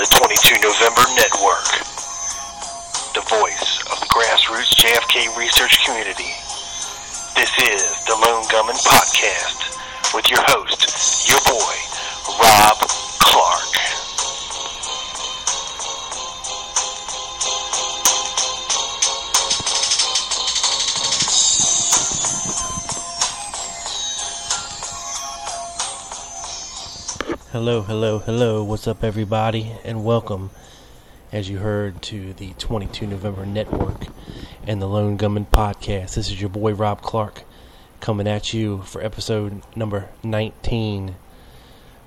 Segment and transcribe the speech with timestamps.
[0.00, 1.68] The 22 November Network,
[3.12, 6.32] the voice of the grassroots JFK research community.
[7.36, 9.76] This is the Lone Gunman Podcast
[10.14, 11.76] with your host, your boy,
[12.40, 12.78] Rob
[13.20, 13.89] Clark.
[27.52, 28.62] Hello, hello, hello.
[28.62, 29.72] What's up, everybody?
[29.84, 30.50] And welcome,
[31.32, 34.06] as you heard, to the 22 November Network
[34.68, 36.14] and the Lone Gunman Podcast.
[36.14, 37.42] This is your boy Rob Clark
[37.98, 41.16] coming at you for episode number 19.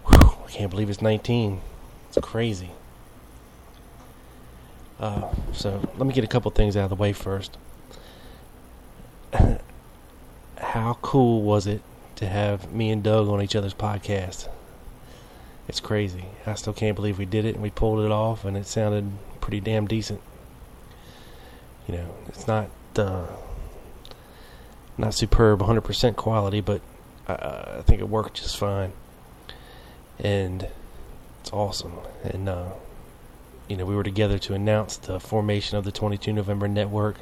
[0.05, 1.59] Whew, I can't believe it's 19.
[2.07, 2.71] It's crazy.
[4.97, 7.57] Uh, so, let me get a couple things out of the way first.
[10.57, 11.81] How cool was it
[12.15, 14.47] to have me and Doug on each other's podcast?
[15.67, 16.25] It's crazy.
[16.45, 19.11] I still can't believe we did it and we pulled it off, and it sounded
[19.39, 20.21] pretty damn decent.
[21.87, 23.25] You know, it's not uh,
[24.97, 26.81] not superb, 100% quality, but
[27.27, 28.93] I, I think it worked just fine,
[30.19, 30.67] and
[31.41, 31.93] it's awesome.
[32.23, 32.71] And uh,
[33.67, 37.17] you know, we were together to announce the formation of the 22 November Network,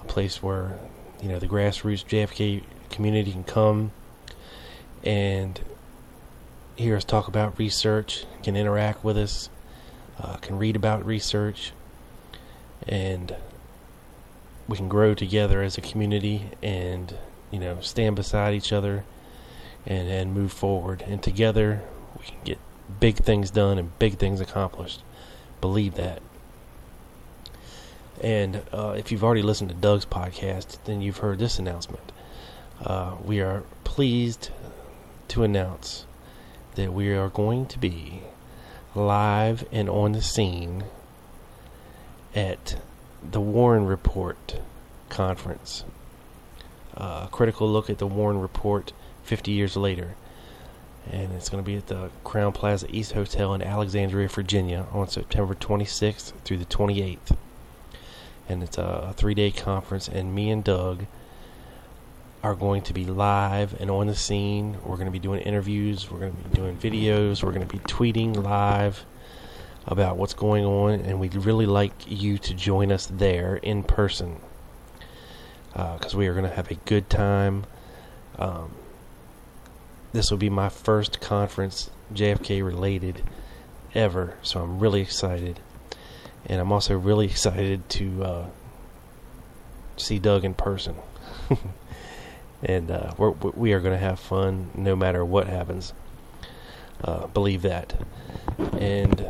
[0.00, 0.78] a place where
[1.22, 3.92] you know the grassroots JFK community can come
[5.04, 5.60] and
[6.76, 9.50] hear us talk about research, can interact with us,
[10.18, 11.72] uh, can read about research,
[12.86, 13.34] and
[14.68, 17.16] we can grow together as a community and
[17.50, 19.04] you know stand beside each other
[19.86, 21.02] and and move forward.
[21.06, 21.82] And together
[22.18, 22.58] we can get
[23.00, 25.02] big things done and big things accomplished.
[25.60, 26.22] Believe that.
[28.20, 32.12] And uh, if you've already listened to Doug's podcast, then you've heard this announcement.
[32.80, 34.50] Uh, we are pleased
[35.28, 36.04] to announce
[36.74, 38.22] that we are going to be
[38.94, 40.84] live and on the scene
[42.34, 42.76] at
[43.22, 44.60] the Warren Report
[45.08, 45.84] conference.
[46.96, 48.92] Uh, a critical look at the Warren Report
[49.24, 50.14] 50 years later.
[51.10, 55.08] And it's going to be at the Crowne Plaza East Hotel in Alexandria, Virginia on
[55.08, 57.36] September 26th through the 28th.
[58.48, 61.06] And it's a three day conference, and me and Doug
[62.42, 64.76] are going to be live and on the scene.
[64.84, 67.72] We're going to be doing interviews, we're going to be doing videos, we're going to
[67.72, 69.04] be tweeting live
[69.86, 74.40] about what's going on, and we'd really like you to join us there in person
[75.72, 77.64] because uh, we are going to have a good time.
[78.38, 78.72] Um,
[80.12, 83.22] this will be my first conference JFK related
[83.94, 85.60] ever, so I'm really excited.
[86.44, 88.46] And I'm also really excited to uh,
[89.96, 90.96] see Doug in person.
[92.62, 95.92] and uh, we're, we are going to have fun no matter what happens.
[97.02, 97.94] Uh, believe that.
[98.78, 99.26] And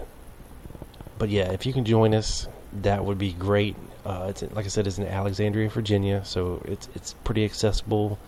[1.19, 2.48] but yeah, if you can join us,
[2.82, 3.76] that would be great.
[4.04, 8.19] Uh, it's like I said, it's in Alexandria, Virginia, so it's it's pretty accessible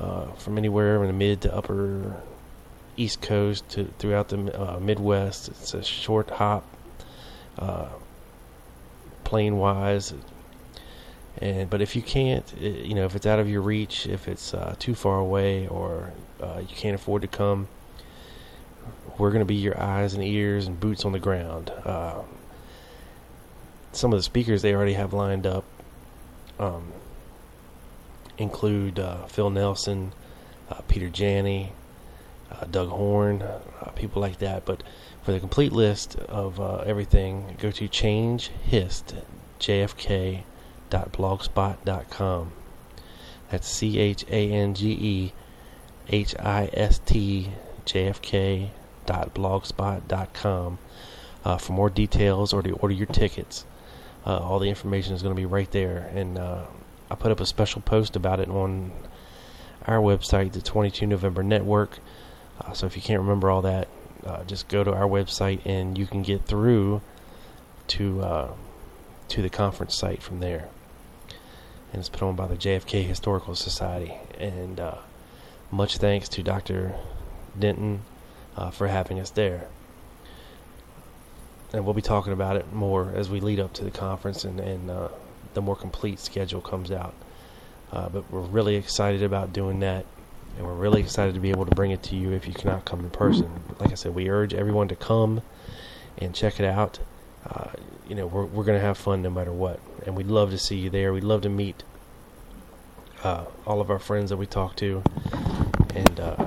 [0.00, 2.16] uh, from anywhere in the mid to upper
[2.96, 5.48] East Coast to throughout the uh, Midwest.
[5.48, 6.64] It's a short hop,
[7.58, 7.88] uh,
[9.24, 10.14] plane wise.
[11.38, 14.54] And but if you can't, you know, if it's out of your reach, if it's
[14.54, 16.12] uh, too far away, or
[16.42, 17.68] uh, you can't afford to come,
[19.18, 21.70] we're going to be your eyes and ears and boots on the ground.
[21.84, 22.22] Uh,
[23.92, 25.64] some of the speakers they already have lined up
[26.58, 26.92] um,
[28.38, 30.12] include uh, Phil Nelson,
[30.70, 31.72] uh, Peter Janney,
[32.50, 33.44] uh, Doug Horne,
[33.94, 34.64] people like that.
[34.64, 34.82] But
[35.22, 40.44] for the complete list of everything, go to changehistjfk.com
[40.90, 42.52] change.blogspot.com.
[43.50, 45.32] That's C H A N G E
[46.08, 47.50] H I S T
[47.84, 48.70] J F K
[49.06, 50.78] dot blogspot.com
[51.44, 53.64] uh, for more details or to order your tickets.
[54.26, 56.10] Uh, all the information is going to be right there.
[56.12, 56.64] And uh,
[57.08, 58.90] I put up a special post about it on
[59.86, 62.00] our website, the 22 November Network.
[62.60, 63.86] Uh, so if you can't remember all that,
[64.24, 67.00] uh, just go to our website and you can get through
[67.86, 68.50] to uh,
[69.28, 70.68] to the conference site from there.
[71.96, 74.12] And it's put on by the JFK Historical Society.
[74.38, 74.96] And uh,
[75.70, 76.94] much thanks to Dr.
[77.58, 78.02] Denton
[78.54, 79.66] uh, for having us there.
[81.72, 84.60] And we'll be talking about it more as we lead up to the conference and,
[84.60, 85.08] and uh,
[85.54, 87.14] the more complete schedule comes out.
[87.90, 90.04] Uh, but we're really excited about doing that,
[90.58, 92.84] and we're really excited to be able to bring it to you if you cannot
[92.84, 93.48] come in person.
[93.80, 95.40] Like I said, we urge everyone to come
[96.18, 96.98] and check it out.
[97.48, 97.70] Uh,
[98.08, 100.76] you know, we're we're gonna have fun no matter what, and we'd love to see
[100.76, 101.12] you there.
[101.12, 101.82] We'd love to meet
[103.22, 105.02] uh, all of our friends that we talk to,
[105.94, 106.46] and uh,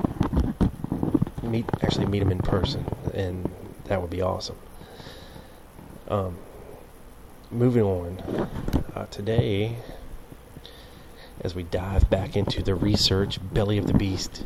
[1.43, 3.49] meet actually meet them in person, and
[3.85, 4.57] that would be awesome.
[6.07, 6.37] Um,
[7.51, 8.19] moving on,
[8.95, 9.77] uh, today
[11.41, 14.43] as we dive back into the research belly of the beast,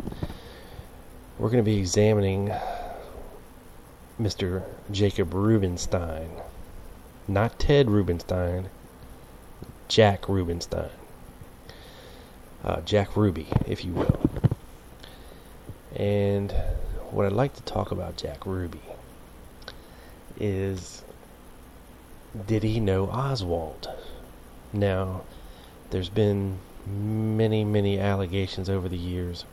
[1.38, 2.52] we're going to be examining
[4.20, 4.64] Mr.
[4.92, 6.30] Jacob Rubenstein.
[7.28, 8.70] Not Ted Rubenstein,
[9.88, 10.90] Jack Rubenstein.
[12.64, 14.30] Uh, Jack Ruby, if you will.
[15.96, 16.52] And
[17.12, 18.82] what I'd like to talk about Jack Ruby
[20.40, 21.04] is
[22.48, 23.90] did he know Oswald?
[24.72, 25.22] Now,
[25.92, 26.58] there's been
[26.88, 29.46] many, many allegations over the years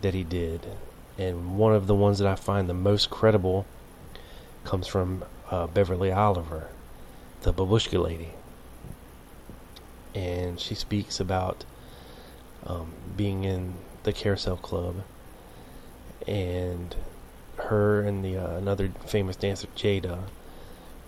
[0.00, 0.66] that he did.
[1.18, 3.66] And one of the ones that I find the most credible
[4.64, 6.68] comes from uh, Beverly Oliver,
[7.42, 8.30] the babushka lady.
[10.14, 11.64] And she speaks about
[12.66, 15.02] um, being in the Carousel Club
[16.26, 16.94] and
[17.56, 20.18] her and the uh, another famous dancer Jada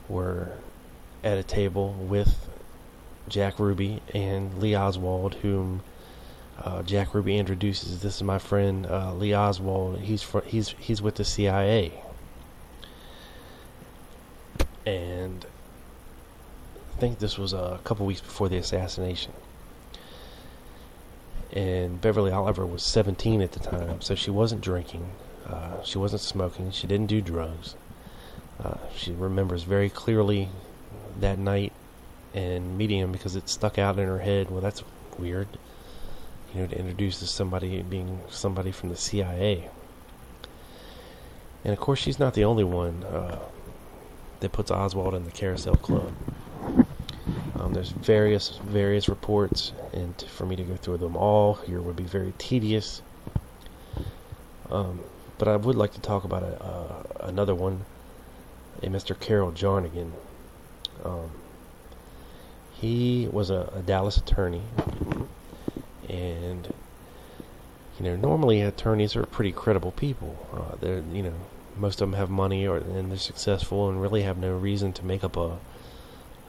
[0.09, 0.53] were
[1.23, 2.49] at a table with
[3.29, 5.83] Jack Ruby and Lee Oswald, whom
[6.65, 8.01] uh, Jack Ruby introduces.
[8.01, 10.01] This is my friend uh, Lee Oswald.
[10.01, 11.93] He's fr- he's he's with the CIA,
[14.85, 15.47] and
[16.97, 19.33] I think this was a couple weeks before the assassination.
[21.53, 25.11] And Beverly Oliver was 17 at the time, so she wasn't drinking,
[25.47, 27.75] uh, she wasn't smoking, she didn't do drugs.
[28.63, 30.49] Uh, she remembers very clearly
[31.21, 31.73] that night
[32.35, 34.51] and meeting him because it stuck out in her head.
[34.51, 34.83] Well, that's
[35.19, 35.49] weird,
[36.55, 39.69] you know, to introduce somebody being somebody from the CIA.
[41.65, 43.39] And of course, she's not the only one uh,
[44.41, 46.13] that puts Oswald in the Carousel Club.
[47.59, 51.97] Um, there's various various reports, and for me to go through them all here would
[51.97, 53.03] be very tedious.
[54.71, 55.01] Um,
[55.39, 57.85] but I would like to talk about a, uh, another one,
[58.83, 59.19] a Mr.
[59.19, 60.13] Carroll Jarnagin.
[61.05, 61.31] Um,
[62.75, 64.63] he was a, a Dallas attorney,
[66.09, 66.73] and
[67.99, 70.37] you know normally attorneys are pretty credible people.
[70.53, 71.35] Uh, they're you know
[71.77, 75.05] most of them have money or and they're successful and really have no reason to
[75.05, 75.59] make up a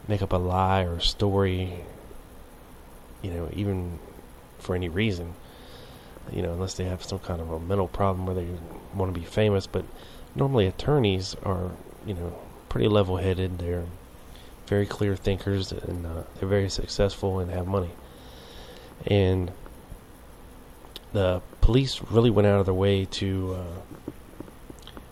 [0.08, 1.84] make up a lie or a story.
[3.22, 4.00] You know even
[4.60, 5.34] for any reason.
[6.32, 8.48] You know unless they have some kind of a mental problem where they
[8.94, 9.68] want to be famous.
[9.68, 9.86] But
[10.36, 11.72] normally attorneys are
[12.06, 12.38] you know
[12.70, 13.58] pretty level-headed.
[13.58, 13.86] They're
[14.68, 17.90] very clear thinkers, and uh, they're very successful and have money.
[19.06, 19.52] And
[21.14, 24.12] the police really went out of their way to uh,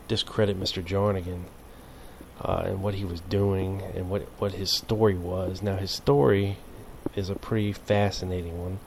[0.07, 0.83] discredit Mr.
[0.83, 1.43] Jarnagin
[2.41, 5.61] uh, and what he was doing and what what his story was.
[5.61, 6.57] Now, his story
[7.15, 8.79] is a pretty fascinating one,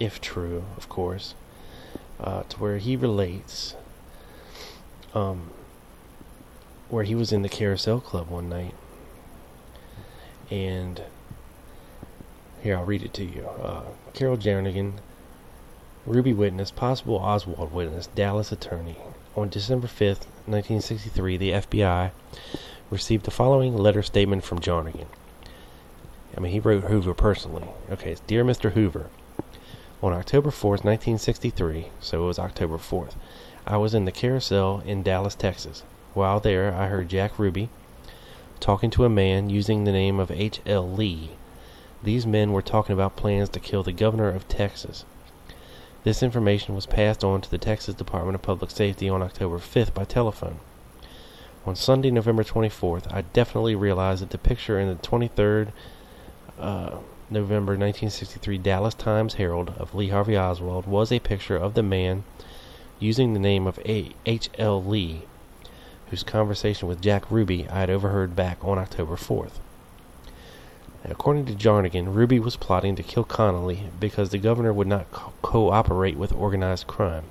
[0.00, 1.34] if true, of course,
[2.20, 3.74] uh, to where he relates.
[5.14, 5.50] Um,
[6.88, 8.74] where he was in the Carousel Club one night
[10.50, 11.02] and
[12.62, 13.46] here I'll read it to you.
[13.62, 13.82] Uh,
[14.14, 14.94] Carroll Jarnagin,
[16.06, 18.96] Ruby witness, possible Oswald witness, Dallas attorney.
[19.36, 22.10] On December 5th, 1963, the FBI
[22.90, 25.06] received the following letter statement from Jarnagin.
[26.36, 27.68] I mean, he wrote Hoover personally.
[27.90, 28.72] Okay, it's Dear Mr.
[28.72, 29.10] Hoover,
[30.00, 33.14] on October 4th, 1963, so it was October 4th,
[33.66, 35.82] I was in the carousel in Dallas, Texas.
[36.14, 37.68] While there, I heard Jack Ruby,
[38.60, 40.88] talking to a man using the name of H.L.
[40.88, 41.30] Lee.
[42.02, 45.04] These men were talking about plans to kill the governor of Texas.
[46.04, 49.94] This information was passed on to the Texas Department of Public Safety on October 5th
[49.94, 50.60] by telephone.
[51.66, 55.72] On Sunday, November 24th, I definitely realized that the picture in the 23rd
[56.58, 56.98] uh,
[57.30, 62.24] November 1963 Dallas Times Herald of Lee Harvey Oswald was a picture of the man
[62.98, 64.48] using the name of H.
[64.56, 64.82] L.
[64.82, 65.22] Lee,
[66.10, 69.58] whose conversation with Jack Ruby I had overheard back on October 4th.
[71.04, 75.32] According to Jarnagin, Ruby was plotting to kill Connolly because the governor would not co-
[75.42, 77.24] cooperate with organized crime.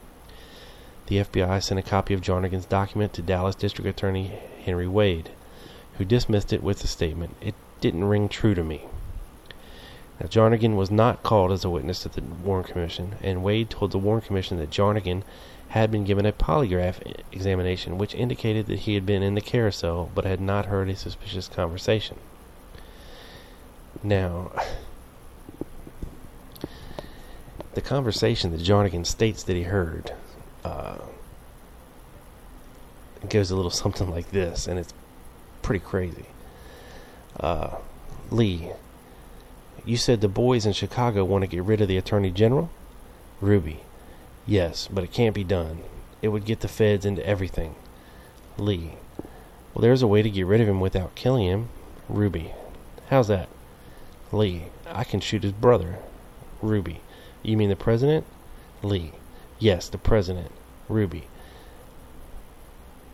[1.07, 5.31] The FBI sent a copy of Jarnagin's document to Dallas District Attorney Henry Wade,
[5.97, 8.83] who dismissed it with the statement, It didn't ring true to me.
[10.19, 13.91] Now, Jarnagin was not called as a witness at the Warren Commission, and Wade told
[13.91, 15.24] the Warren Commission that Jarnagin
[15.69, 17.01] had been given a polygraph
[17.33, 20.95] examination which indicated that he had been in the carousel but had not heard a
[20.95, 22.17] suspicious conversation.
[24.04, 24.51] Now,
[27.74, 30.13] the conversation that Jarnagin states that he heard
[30.63, 30.98] uh,
[33.30, 34.94] goes a little something like this, and it's
[35.62, 36.25] pretty crazy.
[37.39, 37.77] Uh,
[38.32, 38.72] Lee,
[39.86, 42.70] you said the boys in Chicago want to get rid of the Attorney General?
[43.42, 43.82] Ruby,
[44.46, 45.84] yes, but it can't be done.
[46.22, 47.75] It would get the feds into everything.
[48.58, 48.94] Lee,
[49.74, 51.70] well, there's a way to get rid of him without killing him.
[52.10, 52.54] Ruby,
[53.10, 53.50] how's that?
[54.31, 56.00] Lee, I can shoot his brother.
[56.62, 57.01] Ruby,
[57.43, 58.25] you mean the president?
[58.84, 59.12] Lee,
[59.60, 60.51] yes, the president.
[60.89, 61.27] Ruby,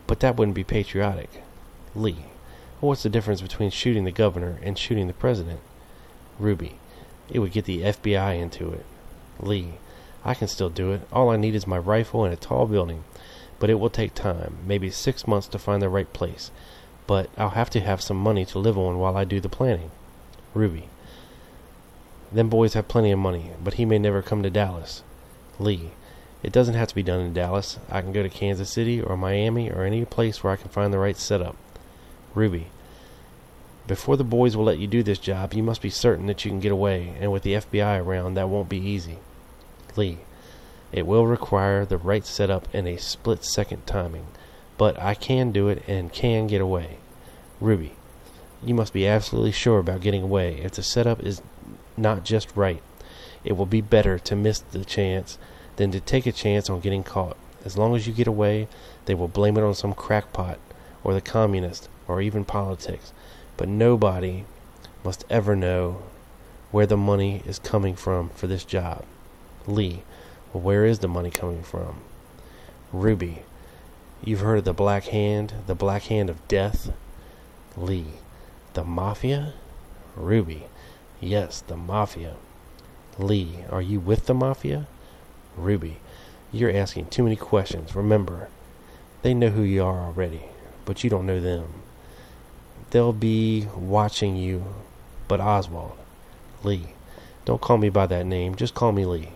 [0.08, 1.44] but that wouldn't be patriotic.
[1.96, 2.26] Lee,
[2.80, 5.60] what's the difference between shooting the governor and shooting the president?
[6.40, 6.78] Ruby,
[7.30, 8.86] it would get the FBI into it.
[9.40, 9.76] Lee,
[10.26, 11.02] I can still do it.
[11.12, 13.04] All I need is my rifle and a tall building.
[13.60, 16.52] But it will take time, maybe six months to find the right place.
[17.08, 19.92] But I'll have to have some money to live on while I do the planning.
[20.54, 20.90] Ruby,
[22.34, 25.04] them boys have plenty of money, but he may never come to Dallas.
[25.60, 25.92] Lee,
[26.42, 27.80] it doesn't have to be done in Dallas.
[27.90, 30.92] I can go to Kansas City or Miami or any place where I can find
[30.92, 31.56] the right setup.
[32.36, 32.68] Ruby,
[33.86, 36.52] before the boys will let you do this job, you must be certain that you
[36.52, 39.20] can get away, and with the FBI around, that won't be easy.
[39.96, 40.20] Lee,
[40.92, 44.28] it will require the right setup and a split second timing,
[44.78, 46.98] but I can do it and can get away.
[47.60, 47.94] Ruby,
[48.64, 50.60] you must be absolutely sure about getting away.
[50.62, 51.42] If the setup is
[51.98, 52.82] not just right,
[53.44, 55.38] it will be better to miss the chance
[55.76, 57.38] than to take a chance on getting caught.
[57.66, 58.68] As long as you get away,
[59.06, 60.60] they will blame it on some crackpot,
[61.04, 63.14] or the communist, or even politics
[63.58, 64.46] but nobody
[65.04, 66.02] must ever know
[66.72, 69.06] where the money is coming from for this job.
[69.68, 70.04] Lee,
[70.52, 72.02] well, where is the money coming from?
[72.92, 73.44] Ruby,
[74.24, 76.92] you've heard of the Black Hand, the Black Hand of Death?
[77.78, 78.08] Lee,
[78.74, 79.54] the Mafia?
[80.16, 80.66] Ruby,
[81.24, 82.36] yes, the Mafia.
[83.18, 84.88] Lee, are you with the Mafia?
[85.56, 85.98] Ruby,
[86.52, 87.96] you're asking too many questions.
[87.96, 88.50] Remember,
[89.22, 90.44] they know who you are already,
[90.86, 91.84] but you don't know them
[92.94, 94.64] they'll be watching you.
[95.28, 95.98] But Oswald,
[96.64, 96.94] Lee,
[97.44, 98.56] don't call me by that name.
[98.56, 99.30] Just call me Lee.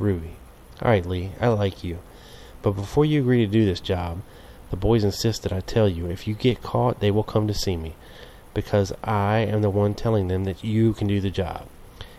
[0.00, 0.36] Ruby.
[0.82, 2.00] All right, Lee, I like you.
[2.60, 4.20] But before you agree to do this job,
[4.70, 7.54] the boys insist that I tell you if you get caught, they will come to
[7.54, 7.94] see me.
[8.54, 11.66] Because I am the one telling them that you can do the job,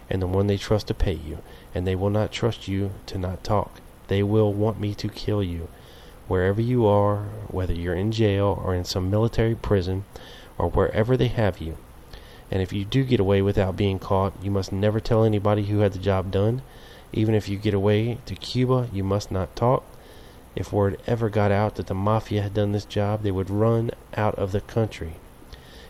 [0.10, 1.40] and the one they trust to pay you,
[1.74, 3.80] and they will not trust you to not talk.
[4.08, 5.70] They will want me to kill you.
[6.28, 10.06] Wherever you are, whether you're in jail or in some military prison,
[10.58, 11.78] or wherever they have you.
[12.52, 15.80] And if you do get away without being caught, you must never tell anybody who
[15.80, 16.62] had the job done.
[17.14, 19.84] Even if you get away to Cuba, you must not talk.
[20.56, 23.92] If word ever got out that the Mafia had done this job, they would run
[24.16, 25.16] out of the country.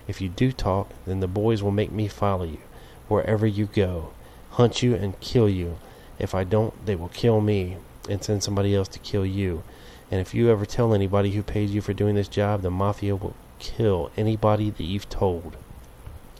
[0.07, 2.59] If you do talk, then the boys will make me follow you,
[3.07, 4.12] wherever you go,
[4.51, 5.77] hunt you and kill you.
[6.19, 7.77] If I don't, they will kill me
[8.09, 9.63] and send somebody else to kill you.
[10.12, 13.15] And if you ever tell anybody who pays you for doing this job, the Mafia
[13.15, 15.57] will kill anybody that you've told.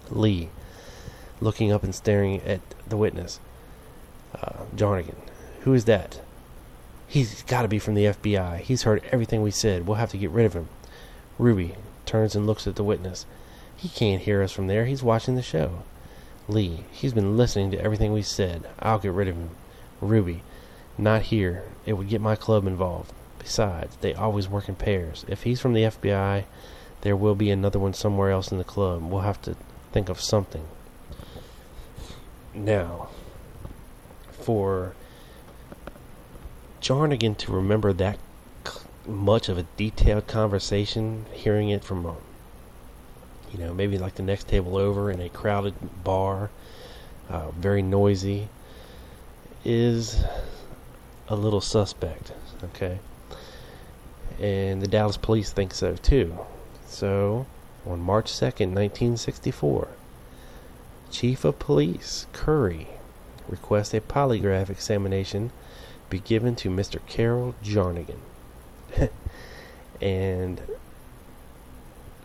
[0.10, 0.50] Lee,
[1.41, 3.39] looking up and staring at the witness.
[4.34, 5.15] Uh, Jarnagin,
[5.62, 6.22] who is that?
[7.07, 8.60] He's got to be from the FBI.
[8.60, 9.88] He's heard everything we said.
[9.88, 10.69] We'll have to get rid of him.
[11.38, 13.25] Ruby turns and looks at the witness.
[13.86, 14.86] He can't hear us from there.
[14.86, 15.84] He's watching the show.
[16.48, 18.68] Lee, he's been listening to everything we said.
[18.80, 19.51] I'll get rid of him.
[20.01, 20.42] Ruby,
[20.98, 21.65] not here.
[21.86, 23.13] It would get my club involved.
[23.38, 25.24] Besides, they always work in pairs.
[25.27, 26.46] If he's from the FBI,
[27.01, 29.04] there will be another one somewhere else in the club.
[29.04, 29.56] We'll have to
[29.92, 30.65] think of something.
[32.56, 33.10] Now,
[34.32, 34.96] for
[36.82, 38.18] Jarnagin to remember that
[39.06, 42.01] much of a detailed conversation, hearing it from
[43.52, 45.74] you know, maybe like the next table over in a crowded
[46.04, 46.50] bar,
[47.30, 48.50] uh, very noisy,
[49.64, 50.24] is
[51.28, 52.32] a little suspect.
[52.64, 53.00] Okay,
[54.40, 56.38] and the Dallas police think so too.
[56.88, 57.46] So,
[57.86, 59.88] on March 2nd, 1964,
[61.12, 62.88] Chief of Police Curry
[63.48, 65.52] requests a polygraph examination
[66.10, 67.00] be given to Mr.
[67.08, 68.20] Carroll Jarnagin.
[70.02, 70.62] and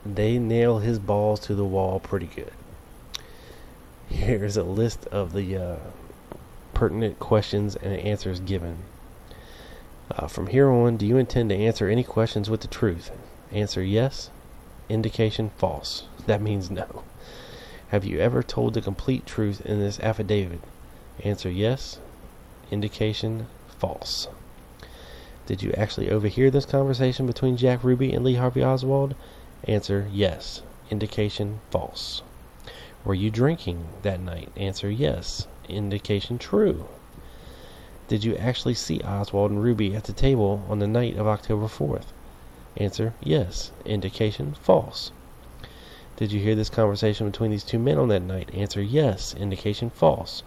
[0.05, 2.53] they nail his balls to the wall pretty good.
[4.09, 5.77] Here's a list of the uh,
[6.75, 8.79] pertinent questions and answers given.
[10.11, 13.11] Uh, from here on, do you intend to answer any questions with the truth?
[13.53, 14.31] Answer yes.
[14.89, 16.05] Indication false.
[16.27, 17.05] That means no.
[17.89, 20.61] Have you ever told the complete truth in this affidavit?
[21.23, 22.01] Answer yes.
[22.71, 23.47] Indication
[23.79, 24.29] false.
[25.47, 29.15] Did you actually overhear this conversation between Jack Ruby and Lee Harvey Oswald?
[29.65, 30.63] Answer yes.
[30.91, 32.23] Indication false.
[33.05, 34.49] Were you drinking that night?
[34.57, 35.47] Answer yes.
[35.69, 36.87] Indication true.
[38.09, 41.67] Did you actually see Oswald and Ruby at the table on the night of October
[41.67, 42.07] 4th?
[42.77, 43.71] Answer yes.
[43.85, 45.13] Indication false.
[46.17, 48.51] Did you hear this conversation between these two men on that night?
[48.55, 49.35] Answer yes.
[49.35, 50.43] Indication false.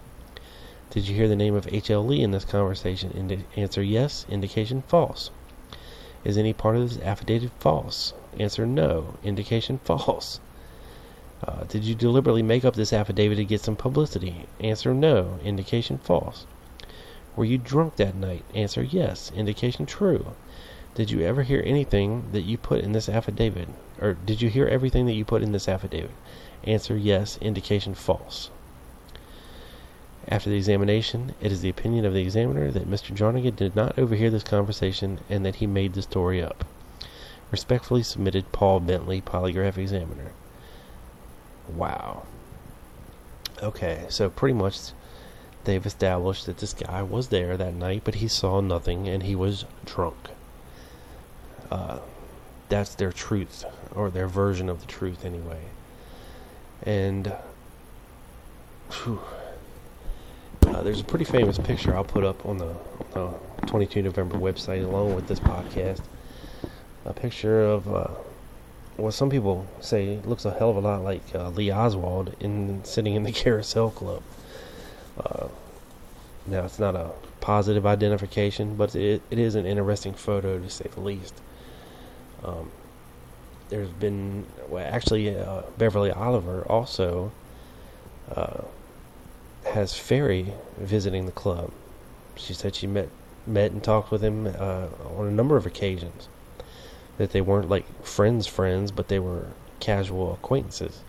[0.90, 2.04] Did you hear the name of H.L.
[2.04, 3.10] Lee in this conversation?
[3.12, 4.26] Indi- answer yes.
[4.28, 5.30] Indication false.
[6.24, 8.12] Is any part of this affidavit false?
[8.38, 9.14] Answer no.
[9.22, 10.40] Indication false.
[11.46, 14.46] Uh, did you deliberately make up this affidavit to get some publicity?
[14.60, 15.38] Answer no.
[15.44, 16.46] Indication false.
[17.36, 18.44] Were you drunk that night?
[18.54, 19.30] Answer yes.
[19.34, 20.28] Indication true.
[20.94, 23.68] Did you ever hear anything that you put in this affidavit?
[24.00, 26.12] Or did you hear everything that you put in this affidavit?
[26.64, 27.36] Answer yes.
[27.40, 28.50] Indication false.
[30.26, 33.14] After the examination, it is the opinion of the examiner that Mr.
[33.14, 36.64] Jarnagin did not overhear this conversation and that he made the story up.
[37.54, 40.32] Respectfully submitted, Paul Bentley, polygraph examiner.
[41.68, 42.24] Wow.
[43.62, 44.90] Okay, so pretty much
[45.62, 49.36] they've established that this guy was there that night, but he saw nothing and he
[49.36, 50.30] was drunk.
[51.70, 52.00] Uh,
[52.70, 55.66] that's their truth, or their version of the truth, anyway.
[56.82, 57.36] And
[58.90, 59.20] whew,
[60.66, 62.74] uh, there's a pretty famous picture I'll put up on the,
[63.12, 63.32] the
[63.66, 66.00] 22 November website along with this podcast.
[67.04, 68.08] A picture of uh,
[68.96, 72.84] what some people say looks a hell of a lot like uh, Lee Oswald in
[72.84, 74.22] sitting in the Carousel Club.
[75.18, 75.48] Uh,
[76.46, 80.86] now, it's not a positive identification, but it, it is an interesting photo to say
[80.94, 81.34] the least.
[82.42, 82.70] Um,
[83.70, 87.32] there's been, well, actually, uh, Beverly Oliver also
[88.34, 88.62] uh,
[89.66, 91.70] has Ferrie visiting the club.
[92.36, 93.08] She said she met
[93.46, 94.86] met and talked with him uh,
[95.16, 96.28] on a number of occasions.
[97.18, 99.48] That they weren't like friends, friends, but they were
[99.80, 101.02] casual acquaintances,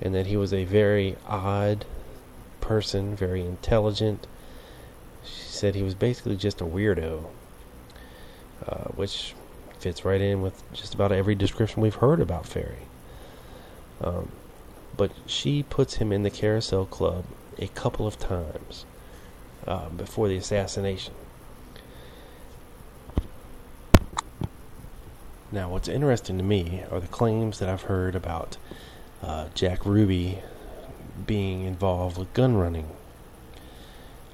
[0.00, 1.84] and that he was a very odd
[2.60, 4.26] person, very intelligent.
[5.24, 7.24] She said he was basically just a weirdo,
[8.66, 9.34] uh, which
[9.78, 12.88] fits right in with just about every description we've heard about Ferrie.
[14.00, 14.30] Um,
[14.96, 17.24] but she puts him in the Carousel Club
[17.58, 18.84] a couple of times
[19.66, 21.14] uh, before the assassination.
[25.54, 28.56] Now, what's interesting to me are the claims that I've heard about
[29.22, 30.40] uh, Jack Ruby
[31.28, 32.88] being involved with gun running,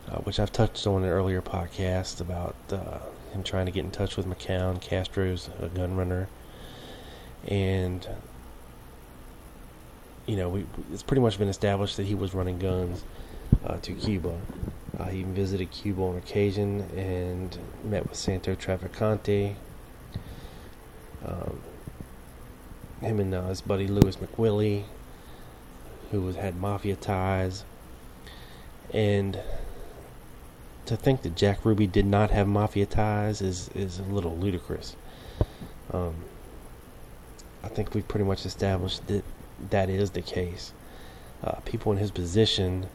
[0.09, 3.01] uh, which I've touched on in earlier podcasts about uh,
[3.35, 6.27] him trying to get in touch with McKeown, Castro's a gun runner,
[7.47, 8.09] and
[10.25, 13.05] you know, we, it's pretty much been established that he was running guns
[13.67, 14.41] uh, to Cuba.
[14.99, 19.57] Uh, he even visited Cuba on occasion and met with Santo Trafficante.
[21.25, 21.61] Um,
[23.01, 24.85] him and uh, his buddy Lewis McWillie,
[26.11, 27.65] who was, had mafia ties.
[28.93, 29.39] And
[30.87, 34.97] to think that Jack Ruby did not have mafia ties is, is a little ludicrous.
[35.93, 36.15] Um,
[37.63, 39.25] I think we've pretty much established that
[39.71, 40.73] that is the case.
[41.45, 42.87] Uh, people in his position,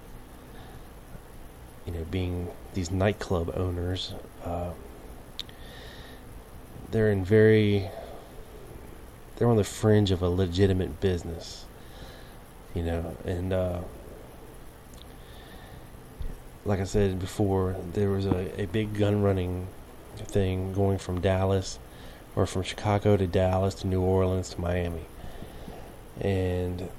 [1.85, 4.71] you know, being these nightclub owners, uh,
[6.91, 7.89] they're in very,
[9.36, 11.65] they're on the fringe of a legitimate business,
[12.74, 13.82] you know, and uh,
[16.63, 19.67] like I said before, there was a, a big gun running
[20.17, 21.80] thing going from Dallas
[22.36, 25.06] or from Chicago to Dallas to New Orleans to Miami
[26.19, 26.89] and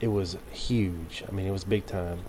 [0.00, 1.24] it was huge.
[1.28, 2.20] I mean, it was big time,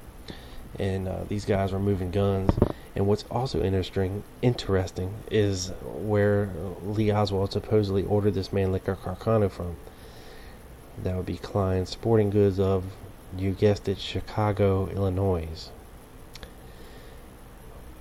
[0.80, 2.52] and uh, these guys were moving guns.
[2.97, 6.49] And what's also interesting, interesting is where
[6.83, 9.75] Lee Oswald supposedly ordered this Mannlicher Carcano from.
[11.03, 12.83] That would be Klein Sporting Goods of,
[13.38, 15.69] you guessed it, Chicago, Illinois.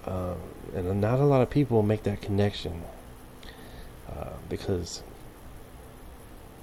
[0.07, 0.37] Uh,
[0.75, 2.83] and not a lot of people make that connection
[4.09, 5.03] uh, because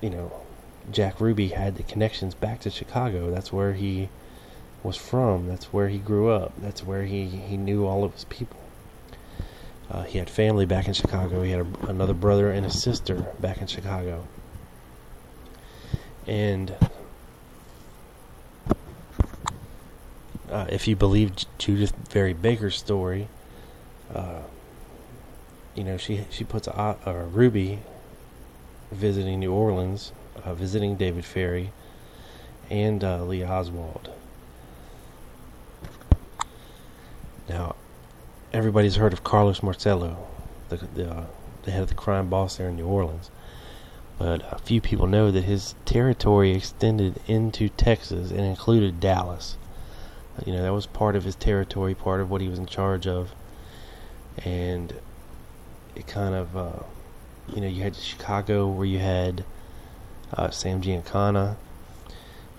[0.02, 0.32] you know,
[0.92, 3.30] Jack Ruby had the connections back to Chicago.
[3.30, 4.10] That's where he
[4.84, 5.48] was from.
[5.48, 6.54] That's where he grew up.
[6.58, 8.60] That's where he, he knew all of his people.
[9.90, 11.44] Uh, he had family back in Chicago.
[11.44, 14.28] He had a, another brother and a sister back in Chicago.
[16.26, 16.76] And
[20.50, 23.28] uh, if you believe Judyth Vary Baker's story,
[24.14, 24.42] uh,
[25.76, 27.80] you know she she puts a, Ruby
[28.92, 30.12] visiting New Orleans,
[30.44, 31.72] uh, visiting David Ferrie,
[32.70, 34.10] and uh, Lee Oswald.
[37.50, 37.76] Now,
[38.54, 40.28] everybody's heard of Carlos Marcello,
[40.70, 41.26] the the, uh,
[41.64, 43.32] the head of the crime boss there in New Orleans,
[44.18, 49.58] but a few people know that his territory extended into Texas and included Dallas.
[50.46, 53.08] You know that was part of his territory, part of what he was in charge
[53.08, 53.34] of,
[54.44, 54.94] and
[55.96, 56.84] it kind of, uh,
[57.54, 59.46] you know, you had Chicago where you had
[60.34, 61.56] uh, Sam Giancana,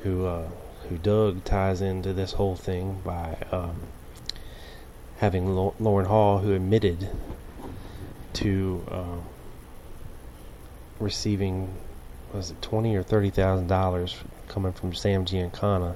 [0.02, 0.48] who uh,
[0.88, 3.76] who Doug ties into this whole thing by um,
[5.24, 7.08] having Loran Hall, who admitted
[8.34, 9.20] to uh,
[11.00, 11.72] receiving
[12.34, 14.16] was it twenty or thirty thousand dollars
[14.48, 15.94] coming from Sam Giancana,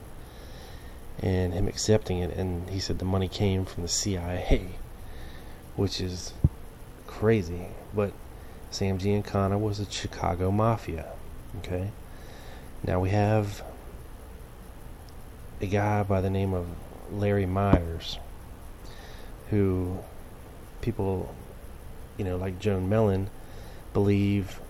[1.18, 4.70] and him accepting it, and he said the money came from the CIA,
[5.76, 6.32] which is
[7.06, 7.66] crazy.
[7.94, 8.14] But
[8.70, 11.12] Sam Giancana was a Chicago mafia.
[11.58, 11.90] Okay,
[12.82, 13.62] now we have
[15.60, 16.66] a guy by the name of
[17.12, 18.18] Larry Meyers
[19.50, 19.98] who
[20.80, 21.34] people,
[22.16, 23.30] you know, like Joan Mellen,
[23.92, 24.60] believe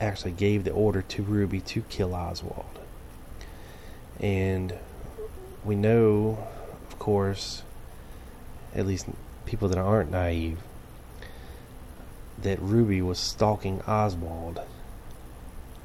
[0.00, 2.78] actually gave the order to Ruby to kill Oswald.
[4.20, 4.74] And
[5.64, 6.46] we know,
[6.88, 7.62] of course,
[8.74, 9.06] at least
[9.46, 10.58] people that aren't naive,
[12.42, 14.60] that Ruby was stalking Oswald.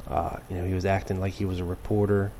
[0.08, 2.32] Uh, you know, he was acting like he was a reporter.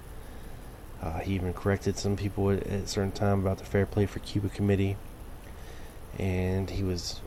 [1.02, 4.06] Uh, he even corrected some people at, at a certain time about the Fair Play
[4.06, 4.98] for Cuba Committee
[6.20, 7.22] and he was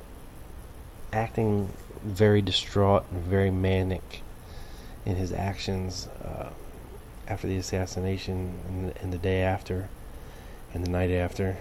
[1.12, 4.22] acting very distraught and very manic
[5.06, 6.50] in his actions uh,
[7.28, 9.88] after the assassination and the, and the, day after
[10.72, 11.56] and the night after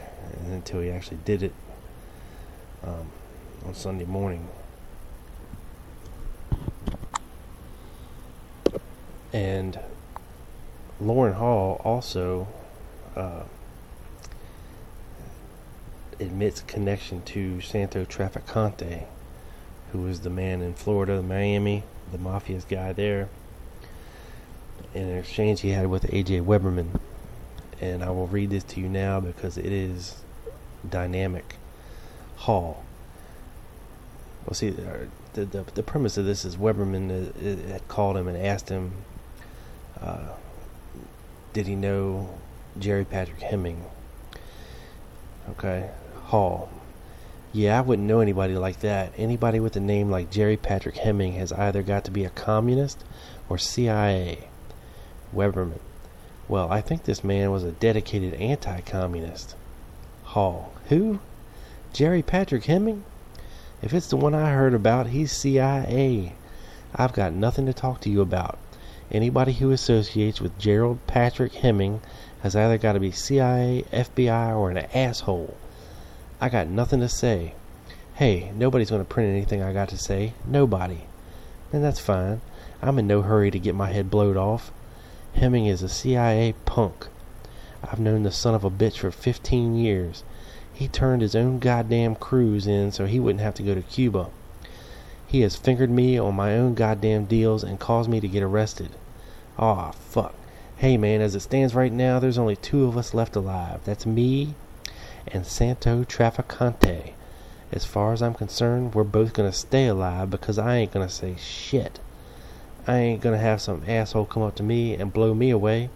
[0.48, 1.54] until he actually did it
[2.84, 3.10] um,
[3.66, 4.48] on Sunday morning.
[9.32, 9.80] And
[11.02, 12.48] Loran Hall also
[13.16, 13.44] uh,
[16.20, 19.06] admits connection to Santo Trafficante,
[19.92, 23.30] who was the man in Florida, Miami, the mafia's guy there,
[24.94, 26.42] in an exchange he had with A.J.
[26.42, 27.00] Weberman.
[27.82, 30.22] And I will read this to you now because it is
[30.90, 31.56] dynamic.
[32.38, 32.84] Hall.
[34.46, 38.28] Well, see, uh, the, the, the premise of this is Weberman uh, had called him
[38.28, 38.92] and asked him,
[40.02, 40.34] uh,
[41.54, 42.38] did he know
[42.78, 43.86] Gerry Patrick Hemming?
[45.52, 45.90] Okay,
[46.34, 46.68] Hall.
[47.52, 49.14] Yeah, I wouldn't know anybody like that.
[49.18, 53.04] Anybody with a name like Gerry Patrick Hemming has either got to be a communist
[53.50, 54.48] or CIA.
[55.32, 55.78] Weberman.
[56.48, 59.56] Well, I think this man was a dedicated anti communist.
[60.24, 60.74] Hall.
[60.90, 61.20] Who?
[61.94, 63.04] Gerry Patrick Hemming?
[63.84, 66.34] If it's the one I heard about, he's CIA.
[66.96, 68.58] I've got nothing to talk to you about.
[69.12, 72.02] Anybody who associates with Gerald Patrick Hemming
[72.42, 75.56] has either got to be CIA, FBI, or an asshole.
[76.44, 77.54] I got nothing to say.
[78.16, 80.34] Hey, nobody's going to print anything I got to say.
[80.46, 81.06] Nobody.
[81.72, 82.42] And that's fine.
[82.82, 84.70] I'm in no hurry to get my head blowed off.
[85.36, 87.08] Hemming is a CIA punk.
[87.82, 90.26] I've known the son of a bitch for 15 years.
[90.74, 94.30] He turned his own goddamn crews in so he wouldn't have to go to Cuba.
[95.26, 98.90] He has fingered me on my own goddamn deals and caused me to get arrested.
[99.58, 100.36] Aw, oh, fuck.
[100.76, 103.80] Hey man, as it stands right now, there's only two of us left alive.
[103.86, 104.56] That's me
[105.28, 107.14] and Santo Trafficante.
[107.72, 111.36] As far as I'm concerned, we're both gonna stay alive because I ain't gonna say
[111.38, 112.00] shit.
[112.86, 115.90] I ain't gonna have some asshole come up to me and blow me away.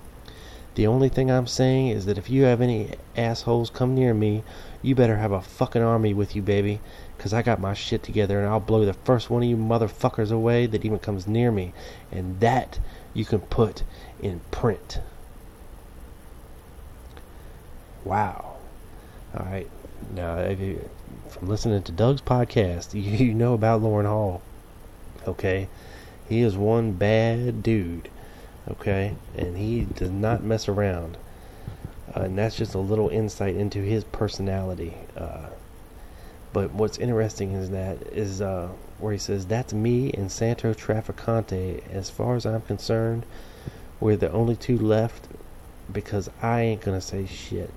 [0.76, 4.44] The only thing I'm saying is that if you have any assholes come near me,
[4.82, 6.80] you better have a fucking army with you, baby.
[7.18, 10.32] Cause I got my shit together and I'll blow the first one of you motherfuckers
[10.32, 11.74] away that even comes near me.
[12.12, 12.80] And that
[13.14, 13.84] you can put
[14.22, 15.00] in print.
[18.06, 18.47] Wow.
[19.38, 19.70] All right.
[20.14, 20.90] Now, if you,
[21.30, 24.42] from listening to Doug's podcast, you, you know about Loran Hall.
[25.28, 25.70] Okay.
[26.28, 28.10] He is one bad dude.
[28.70, 29.16] Okay.
[29.38, 31.18] And he does not mess around.
[32.16, 34.96] Uh, and that's just a little insight into his personality.
[35.16, 35.48] Uh,
[36.54, 38.70] but what's interesting is that is uh,
[39.00, 41.84] where he says, "That's me and Santo Trafficante.
[41.92, 43.26] As far as I'm concerned,
[44.00, 45.28] We're the only two left
[45.92, 47.72] because I ain't gonna say shit.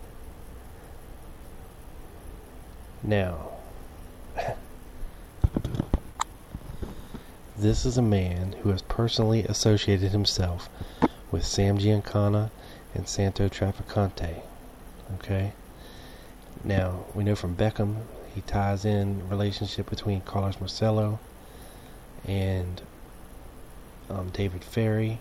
[3.02, 3.48] Now,
[7.56, 10.68] this is a man who has personally associated himself
[11.30, 12.50] with Sam Giancana
[12.94, 14.42] and Santo Trafficante.
[15.14, 15.52] Okay?
[16.62, 18.02] Now, we know from Beckham,
[18.34, 21.18] he ties in relationship between Carlos Marcello
[22.26, 22.82] and
[24.10, 25.20] um, David Ferrie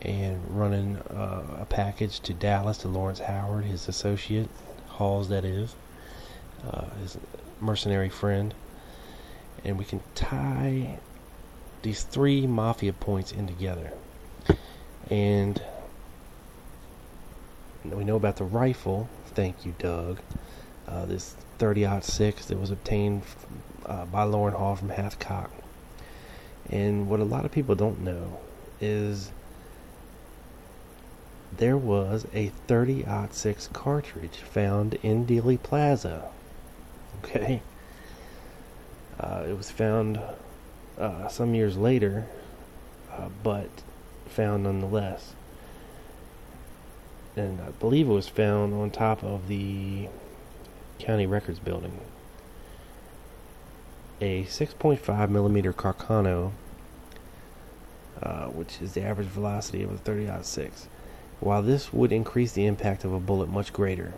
[0.00, 4.48] and running uh, a package to Dallas to Lawrence Howard, his associate,
[4.88, 5.74] Halls that is,
[6.70, 7.18] uh, his
[7.60, 8.54] mercenary friend.
[9.64, 10.98] And we can tie
[11.82, 13.92] these three mafia points in together.
[15.10, 15.62] And
[17.84, 19.08] we know about the rifle.
[19.34, 20.20] Thank you, Doug.
[20.88, 23.22] Uh, this 30 6 that was obtained
[23.86, 25.50] uh, by Loran Hall from Hathcock.
[26.70, 28.40] And what a lot of people don't know
[28.80, 29.30] is
[31.56, 36.30] there was a 30 6 cartridge found in Dealey Plaza.
[37.24, 37.62] Okay?
[39.18, 40.20] Uh, it was found
[40.98, 42.26] uh, some years later,
[43.12, 43.70] uh, but
[44.26, 45.34] found nonetheless.
[47.36, 50.08] And I believe it was found on top of the
[50.98, 51.98] county records building.
[54.20, 56.52] A 6.5 millimeter Carcano,
[58.22, 60.88] uh, which is the average velocity of a 30 6.
[61.40, 64.14] While this would increase the impact of a bullet much greater.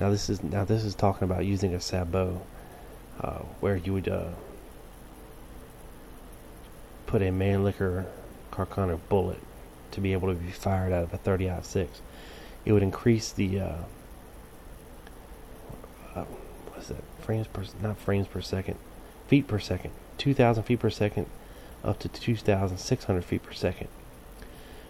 [0.00, 2.40] Now this is now this is talking about using a sabot,
[3.20, 4.30] uh, where you would uh,
[7.06, 8.06] put a Mannlicher
[8.50, 9.40] Carcano bullet
[9.90, 12.00] to be able to be fired out of a 30 6.
[12.64, 13.76] It would increase the uh,
[16.14, 16.24] uh,
[16.70, 18.78] what's that frames per not frames per second,
[19.28, 21.26] feet per second, 2,000 feet per second,
[21.84, 23.88] up to 2,600 feet per second,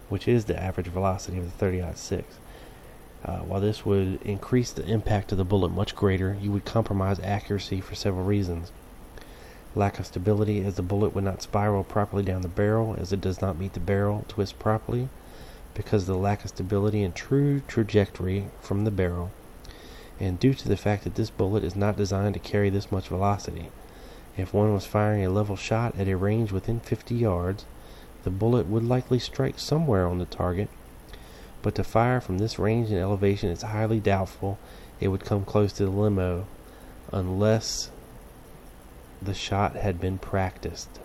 [0.08, 2.38] which is the average velocity of the 30 6.
[3.24, 7.20] Uh, while this would increase the impact of the bullet much greater, you would compromise
[7.20, 8.72] accuracy for several reasons.
[9.74, 13.20] Lack of stability, as the bullet would not spiral properly down the barrel, as it
[13.20, 15.08] does not meet the barrel twist properly,
[15.74, 19.30] because of the lack of stability and true trajectory from the barrel,
[20.18, 23.08] and due to the fact that this bullet is not designed to carry this much
[23.08, 23.70] velocity.
[24.36, 27.66] If one was firing a level shot at a range within 50 yards,
[28.24, 30.70] the bullet would likely strike somewhere on the target
[31.62, 34.58] but to fire from this range and elevation is highly doubtful
[35.00, 36.46] it would come close to the limo
[37.12, 37.90] unless
[39.22, 41.00] the shot had been practiced.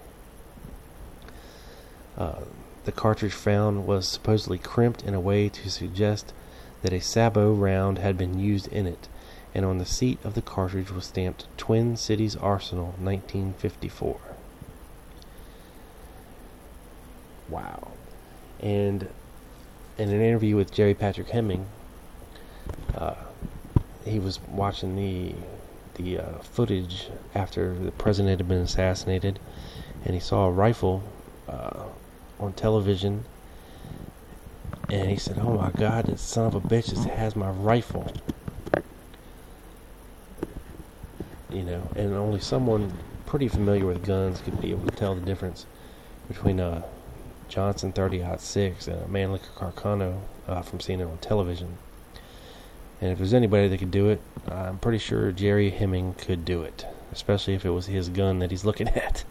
[2.18, 2.41] Uh,
[2.86, 6.34] the cartridge found was supposedly crimped in a way to suggest
[6.82, 9.08] that a sabot round had been used in it,
[9.54, 14.20] and on the seat of the cartridge was stamped Twin Cities Arsenal 1954.
[17.50, 17.91] Wow.
[18.62, 19.10] And
[19.97, 21.67] in an interview with Gerry Patrick Hemming,
[22.95, 23.15] uh,
[24.03, 25.36] he was watching the
[25.95, 29.39] the uh, footage after the president had been assassinated,
[30.03, 31.01] and he saw a rifle
[31.47, 31.86] uh,
[32.39, 33.23] on television,
[34.89, 38.12] and he said, "Oh my God, this son of a bitch just has my rifle."
[41.49, 42.91] You know, and only someone
[43.25, 45.65] pretty familiar with guns could be able to tell the difference
[46.27, 46.84] between a
[47.47, 51.77] Johnson 30 6 and a Mannlicher Carcano uh, from seeing it on television.
[53.01, 56.63] And if there's anybody that could do it, I'm pretty sure Gerry Hemming could do
[56.63, 59.23] it, especially if it was his gun that he's looking at.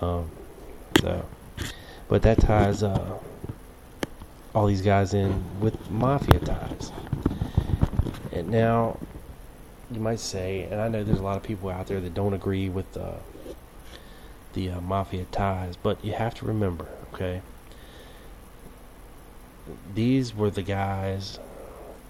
[0.00, 0.30] Um,
[1.00, 1.24] so,
[2.08, 3.18] but that ties uh,
[4.54, 6.92] all these guys in with mafia ties.
[8.32, 8.98] And now,
[9.90, 12.34] you might say, and I know there's a lot of people out there that don't
[12.34, 13.12] agree with uh,
[14.52, 16.86] the uh, mafia ties, but you have to remember,
[17.16, 17.40] okay?
[19.94, 21.38] These were the guys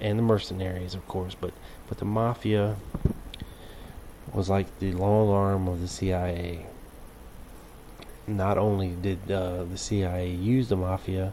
[0.01, 1.53] and the mercenaries, of course, but
[1.89, 2.77] but the mafia
[4.33, 6.67] was like the long arm of the CIA.
[8.27, 11.33] Not only did uh, the CIA use the mafia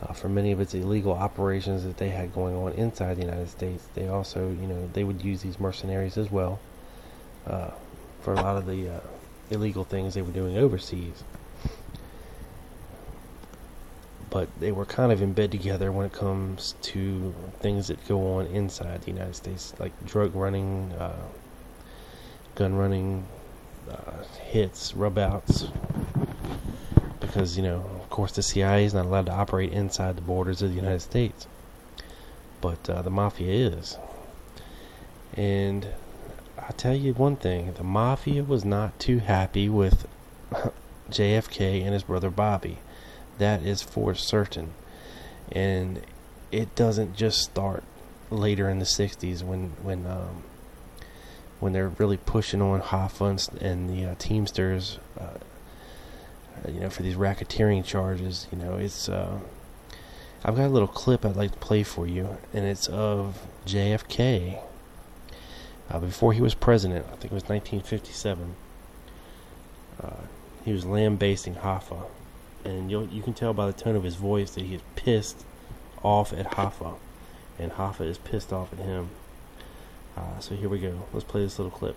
[0.00, 3.48] uh, for many of its illegal operations that they had going on inside the United
[3.48, 6.60] States, they also, you know, they would use these mercenaries as well
[7.48, 7.70] uh,
[8.20, 9.00] for a lot of the uh,
[9.50, 11.24] illegal things they were doing overseas
[14.34, 18.34] but they were kind of in bed together when it comes to things that go
[18.34, 21.22] on inside the United States, like drug running, uh,
[22.56, 23.24] gun running,
[23.88, 25.70] uh, hits, rubouts.
[27.20, 30.62] Because, you know, of course, the CIA is not allowed to operate inside the borders
[30.62, 31.46] of the United States.
[32.60, 33.98] But uh, the mafia is.
[35.34, 35.86] And
[36.58, 40.08] i tell you one thing the mafia was not too happy with
[41.10, 42.78] JFK and his brother Bobby
[43.38, 44.74] That is for certain.
[45.50, 46.02] And
[46.52, 47.82] it doesn't just start
[48.30, 50.44] later in the 60s when when um,
[51.60, 55.38] when they're really pushing on Hoffa and the uh, Teamsters, uh,
[56.68, 58.46] you know, for these racketeering charges.
[58.52, 59.08] You know, it's.
[59.08, 59.38] Uh,
[60.44, 64.60] I've got a little clip I'd like to play for you, and it's of JFK
[65.90, 67.06] uh, before he was president.
[67.06, 68.54] I think it was 1957.
[70.02, 70.10] Uh,
[70.64, 72.02] he was lambasting Hoffa,
[72.64, 75.44] and you you can tell by the tone of his voice that he's pissed
[76.02, 76.94] off at Hoffa,
[77.58, 79.10] and Hoffa is pissed off at him.
[80.16, 81.06] Uh, so here we go.
[81.12, 81.96] Let's play this little clip.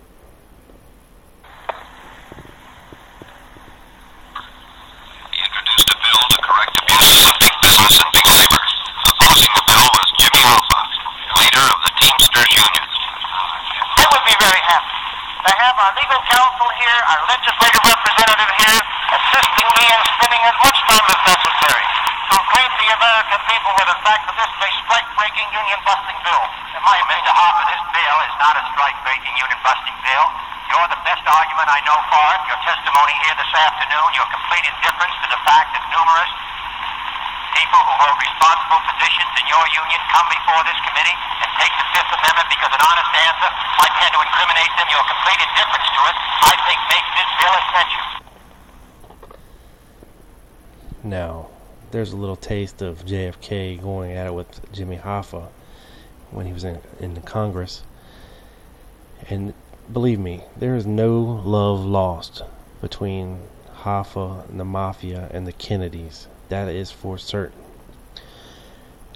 [5.38, 8.62] Introduced a bill to correct abuses of big business and big labor.
[9.06, 10.80] Opposing the bill was Jimmy Hoffa,
[11.38, 12.84] leader of the Teamsters Union.
[13.98, 14.98] I would be very happy
[15.46, 18.87] to have our legal counsel here, our legislative representative here, assisting
[20.38, 21.86] spending as much time as necessary
[22.30, 26.44] to acquaint the American people with the fact that this is a strike-breaking, union-busting bill.
[26.78, 27.32] In my Mr.
[27.34, 30.26] Hoffa, this bill is not a strike-breaking, unit-busting bill.
[30.70, 32.40] You're the best argument I know for it.
[32.46, 36.30] Your testimony here this afternoon, your complete indifference to the fact that numerous
[37.58, 41.86] people who hold responsible positions in your union come before this committee and take the
[41.98, 43.50] Fifth Amendment because an honest answer
[43.82, 44.86] might tend to incriminate them.
[44.86, 48.27] Your complete indifference to it, I think, makes this bill essential.
[51.04, 51.48] Now,
[51.92, 55.48] there's a little taste of JFK going at it with Jimmy Hoffa
[56.30, 57.82] when he was in, in the Congress.
[59.28, 59.54] And
[59.92, 62.42] believe me, there is no love lost
[62.80, 63.40] between
[63.82, 66.26] Hoffa and the Mafia and the Kennedys.
[66.48, 67.62] That is for certain.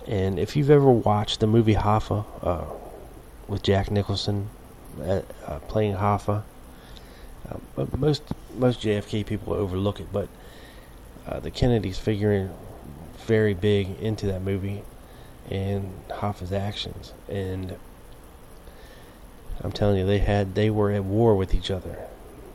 [0.06, 2.64] And if you've ever watched the movie Hoffa uh,
[3.48, 4.48] with Jack Nicholson
[5.00, 6.42] uh, uh, playing Hoffa,
[7.50, 8.22] uh, most
[8.56, 10.28] most JFK people overlook it, but
[11.26, 12.50] uh, the Kennedys figuring
[13.26, 14.82] very big into that movie
[15.50, 17.12] and Hoffa's actions.
[17.28, 17.76] And
[19.60, 21.98] I'm telling you, they had they were at war with each other.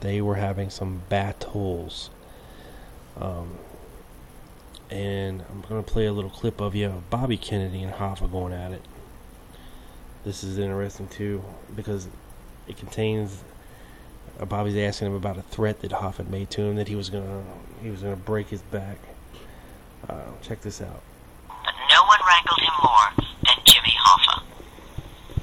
[0.02, 2.10] They were having some battles.
[3.20, 3.58] Um,
[4.90, 8.72] and I'm gonna play a little clip of you Bobby Kennedy and Hoffa going at
[8.72, 8.82] it.
[10.24, 11.44] This is interesting too
[11.76, 12.08] because
[12.68, 13.44] it contains
[14.40, 17.10] uh, Bobby's asking him about a threat that Hoffa made to him that he was
[17.10, 17.44] gonna
[17.82, 18.98] he was gonna break his back.
[20.08, 21.02] Uh, check this out.
[21.48, 23.08] But no one rankled him more
[23.46, 24.44] than Jimmy Hoffa.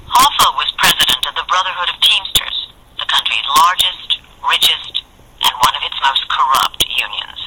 [0.06, 5.02] Hoffa was president of the Brotherhood of Teamsters, the country's largest, richest,
[5.42, 7.40] and one of its most corrupt unions.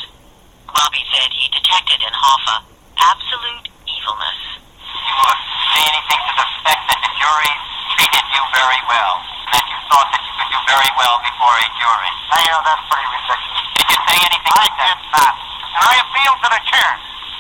[0.68, 2.64] Bobby said he detected in Hoffa
[3.00, 4.67] absolute evilness.
[5.08, 5.32] You uh,
[5.72, 7.54] say anything to the effect that the jury
[7.96, 9.24] treated you very well,
[9.56, 12.12] that you thought that you could do very well before a jury.
[12.36, 13.64] I know that's pretty ridiculous.
[13.80, 14.96] Did you say anything I like that?
[15.00, 15.34] did not.
[15.80, 16.92] And I appeal to the chair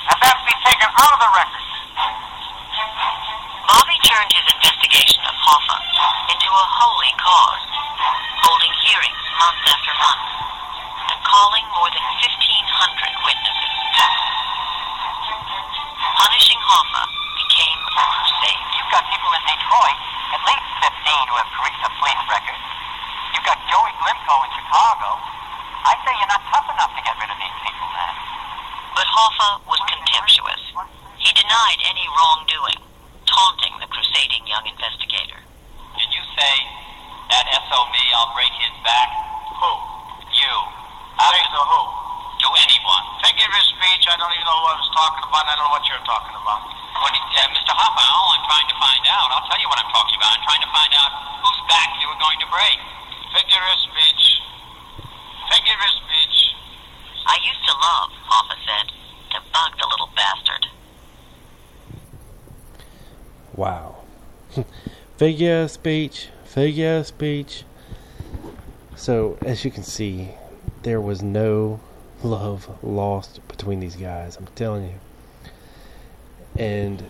[0.07, 1.65] that that be taken out of the record.
[3.67, 5.77] Bobby turned his investigation of Hoffa
[6.31, 7.67] into a holy cause,
[8.47, 10.23] holding hearings month after month,
[11.11, 13.75] and calling more than 1,500 witnesses.
[16.15, 17.26] Punishing Hoffa
[17.57, 18.61] became a crusade.
[18.77, 19.97] You've got people in Detroit,
[20.29, 20.93] at least 15
[21.25, 22.59] who have cre- a uh, police record.
[23.33, 25.09] You've got Joey Glimco in Chicago.
[25.81, 28.13] I say you're not tough enough to get rid of these people, man.
[28.93, 30.61] But Hoffa was contemptuous.
[31.17, 32.77] He denied any wrongdoing,
[33.25, 35.41] taunting the crusading young investigator.
[35.97, 36.55] Did you say
[37.33, 39.09] that SOB, I'll break his back?
[39.57, 39.71] Who?
[40.29, 40.55] You.
[41.25, 41.81] Say to who?
[42.37, 43.03] To anyone.
[43.25, 45.65] Figure of speech, I don't even know who I was talking about, and I don't
[45.65, 46.86] know what you're talking about.
[47.01, 47.73] What uh, Mr.
[47.77, 50.33] Hoffa, all I'm trying to find out, I'll tell you what I'm talking about.
[50.33, 51.11] I'm trying to find out
[51.45, 52.77] whose back you were going to break.
[53.37, 54.41] Figure of speech.
[55.53, 56.37] Figure of speech.
[57.27, 58.87] I used to love, Hoffa said,
[59.31, 60.63] to bug the little bastard.
[63.53, 64.03] Wow.
[65.17, 67.63] figure of speech, figure of speech.
[68.95, 70.29] So, as you can see,
[70.83, 71.79] there was no
[72.23, 74.37] love lost between these guys.
[74.37, 74.99] I'm telling you.
[76.57, 77.03] And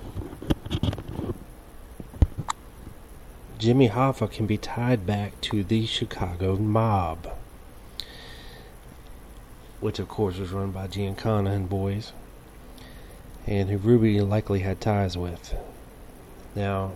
[3.58, 7.28] Jimmy Hoffa can be tied back to the Chicago mob,
[9.80, 12.12] which of course was run by Giancana and boys,
[13.45, 15.56] and who Ruby likely had ties with.
[16.56, 16.91] Now,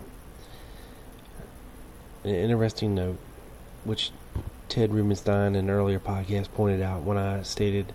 [2.24, 3.18] an interesting note,
[3.84, 4.12] which
[4.68, 7.92] Ted Rubenstein in an earlier podcast pointed out when I stated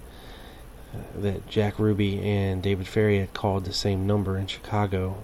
[1.15, 5.17] that Jack Ruby and David Ferrie had called the same number in Chicago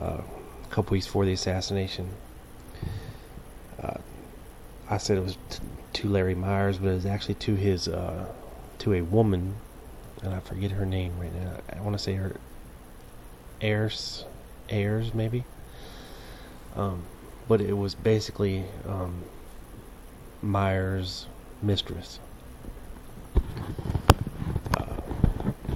[0.00, 0.18] uh,
[0.64, 2.10] a couple weeks before the assassination.
[3.82, 3.98] Uh,
[4.88, 5.60] I said it was t-
[5.94, 8.26] to Larry Meyers, but it was actually to his uh,
[8.78, 9.56] to a woman
[10.22, 11.56] and I forget her name right now.
[11.76, 12.36] I want to say her
[13.60, 14.24] Ayers,
[14.70, 15.44] Ayers maybe.
[16.76, 17.02] Um,
[17.48, 19.22] but it was basically um,
[20.40, 21.26] Meyers'
[21.60, 22.18] mistress.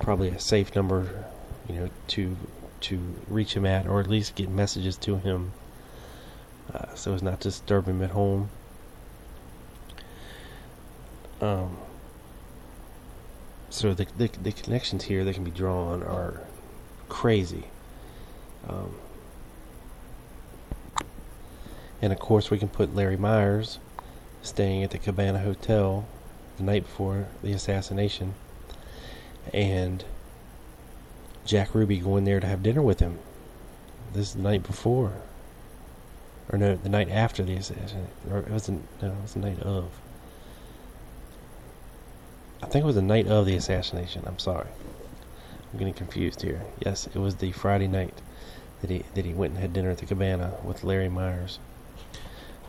[0.07, 1.25] Probably a safe number,
[1.69, 2.37] you know, to
[2.83, 5.51] to reach him at, or at least get messages to him,
[6.73, 8.49] uh, so as not to disturb him at home.
[11.41, 11.77] Um,
[13.69, 16.41] so the, the the connections here that can be drawn are
[17.09, 17.65] crazy.
[18.69, 18.95] Um,
[22.01, 23.81] and of course, we can put Larry Meyers
[24.41, 26.07] staying at the Cabana Hotel
[26.59, 28.35] the night before the assassination,
[29.53, 30.05] and
[31.45, 33.19] Jack Ruby going there to have dinner with him.
[34.13, 35.13] This is the night before,
[36.51, 38.85] or no, the night after the assassination, or it wasn't.
[39.03, 39.91] No, it was the night of.
[42.63, 44.25] I think it was the night of the assassination.
[44.27, 44.69] I'm sorry,
[45.73, 46.63] I'm getting confused here.
[46.85, 48.15] Yes, it was the Friday night
[48.81, 51.59] that he that he went and had dinner at the Cabana with Larry Meyers.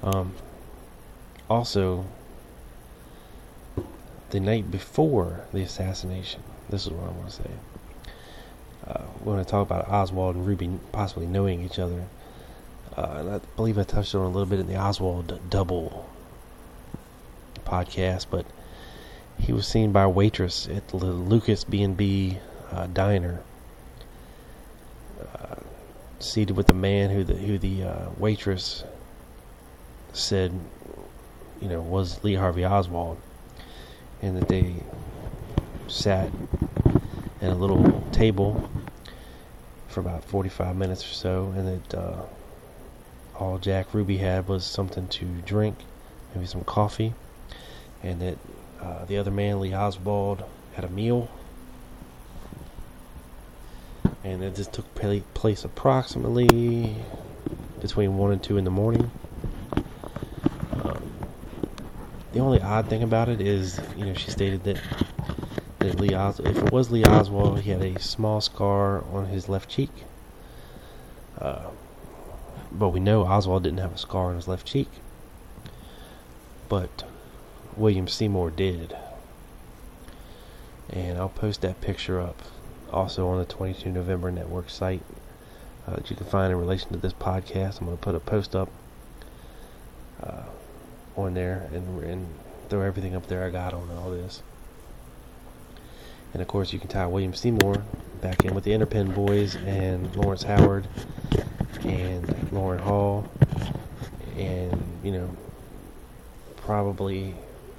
[0.03, 0.33] Um,
[1.49, 2.05] also,
[4.29, 7.49] the night before the assassination, this is what I want to say.
[8.87, 12.03] Uh, we want to talk about Oswald and Ruby possibly knowing each other.
[12.95, 16.09] Uh, and I believe I touched on a little bit in the Oswald double
[17.65, 18.45] podcast, but
[19.37, 22.39] he was seen by a waitress at the Lucas B&B
[22.71, 23.41] uh, diner,
[25.21, 25.55] uh,
[26.19, 28.83] seated with the man who the who the uh, waitress
[30.13, 30.51] said,
[31.61, 33.17] you know, was Lee Harvey Oswald,
[34.21, 34.75] and that they
[35.87, 36.31] sat
[37.41, 38.69] at a little table
[39.87, 42.21] for about 45 minutes or so, and that uh,
[43.35, 45.77] all Jack Ruby had was something to drink,
[46.33, 47.13] maybe some coffee,
[48.03, 48.37] and that
[48.81, 51.29] uh, the other man, Lee Oswald, had a meal,
[54.23, 54.85] and it just took
[55.33, 56.95] place approximately
[57.81, 59.09] between 1 and 2 in the morning.
[62.33, 64.79] The only odd thing about it is, you know, she stated that
[65.93, 69.69] Lee Os- if it was Lee Oswald, he had a small scar on his left
[69.69, 69.91] cheek.
[71.39, 71.69] Uh,
[72.71, 74.89] but we know Oswald didn't have a scar on his left cheek.
[76.69, 77.03] But
[77.75, 78.95] William Seymour did.
[80.89, 82.41] And I'll post that picture up
[82.91, 85.03] also on the 22 November Network site
[85.87, 87.79] uh, that you can find in relation to this podcast.
[87.79, 88.69] I'm going to put a post up.
[90.21, 90.43] Uh,
[91.17, 92.27] on there and, and
[92.69, 94.41] throw everything up there I got on all this.
[96.37, 97.81] And of course, you can tie William Seymour
[98.21, 100.87] back in with the Interpen boys and Lawrence Howard
[101.83, 103.27] and Loran Hall,
[104.37, 105.35] and you know,
[106.57, 107.33] probably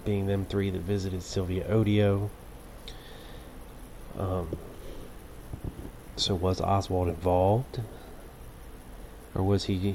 [0.04, 2.30] being them three that visited Sylvia Odio.
[4.18, 4.48] Um,
[6.16, 7.80] so was Oswald involved,
[9.36, 9.94] or was he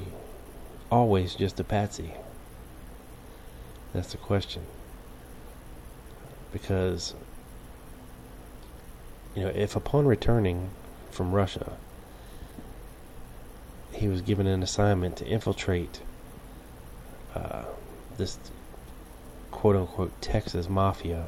[0.90, 2.14] always just a patsy?
[3.92, 4.62] That's the question.
[6.50, 7.12] Because,
[9.34, 10.70] you know, if upon returning
[11.10, 11.72] from Russia,
[13.92, 16.00] he was given an assignment to infiltrate
[17.34, 17.64] uh,
[18.16, 18.38] this
[19.50, 21.26] quote unquote Texas mafia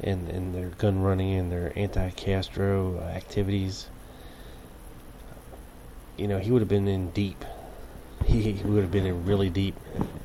[0.00, 3.88] and, and their gun running and their anti Castro activities,
[6.16, 7.44] you know, he would have been in deep
[8.26, 9.76] he, he would have been in really deep,